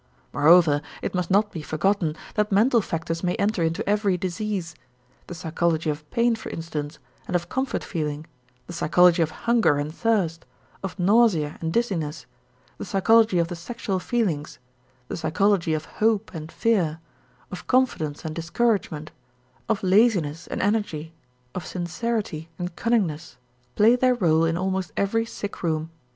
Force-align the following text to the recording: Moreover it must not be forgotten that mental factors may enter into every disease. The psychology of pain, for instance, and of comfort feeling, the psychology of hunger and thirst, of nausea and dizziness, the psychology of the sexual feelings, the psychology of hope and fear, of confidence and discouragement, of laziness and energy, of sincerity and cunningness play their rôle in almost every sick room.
Moreover 0.33 0.81
it 1.03 1.13
must 1.13 1.29
not 1.29 1.51
be 1.51 1.61
forgotten 1.61 2.15
that 2.33 2.51
mental 2.51 2.81
factors 2.81 3.23
may 3.23 3.35
enter 3.35 3.61
into 3.61 3.87
every 3.87 4.17
disease. 4.17 4.73
The 5.27 5.35
psychology 5.35 5.91
of 5.91 6.09
pain, 6.09 6.35
for 6.35 6.49
instance, 6.49 6.97
and 7.27 7.35
of 7.35 7.49
comfort 7.49 7.83
feeling, 7.83 8.25
the 8.65 8.73
psychology 8.73 9.21
of 9.21 9.29
hunger 9.29 9.77
and 9.77 9.93
thirst, 9.93 10.43
of 10.81 10.97
nausea 10.97 11.55
and 11.61 11.71
dizziness, 11.71 12.25
the 12.79 12.85
psychology 12.85 13.37
of 13.37 13.47
the 13.49 13.55
sexual 13.55 13.99
feelings, 13.99 14.57
the 15.07 15.17
psychology 15.17 15.75
of 15.75 15.85
hope 15.85 16.33
and 16.33 16.51
fear, 16.51 16.99
of 17.51 17.67
confidence 17.67 18.25
and 18.25 18.33
discouragement, 18.33 19.11
of 19.69 19.83
laziness 19.83 20.47
and 20.47 20.63
energy, 20.63 21.13
of 21.53 21.63
sincerity 21.63 22.49
and 22.57 22.75
cunningness 22.75 23.37
play 23.75 23.95
their 23.95 24.15
rôle 24.15 24.49
in 24.49 24.57
almost 24.57 24.91
every 24.97 25.27
sick 25.27 25.61
room. 25.61 25.91